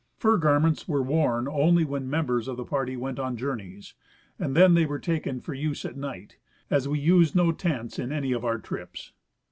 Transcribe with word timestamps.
Fur 0.17 0.37
garments 0.39 0.87
were 0.87 1.03
worn 1.03 1.47
only 1.47 1.85
when 1.85 2.05
the 2.05 2.09
members 2.09 2.47
of 2.47 2.57
the 2.57 2.65
party 2.65 2.97
went 2.97 3.19
on 3.19 3.37
journeys, 3.37 3.93
and 4.39 4.55
then 4.57 4.73
they 4.73 4.83
were 4.87 4.97
taken 4.97 5.39
for 5.39 5.53
use 5.53 5.85
at 5.85 5.95
night, 5.95 6.37
as 6.71 6.87
Ave 6.87 6.97
used 6.97 7.35
no 7.35 7.51
tents 7.51 7.99
in 7.99 8.11
any 8.11 8.31
of 8.31 8.43
our 8.43 8.57
trips. 8.57 9.11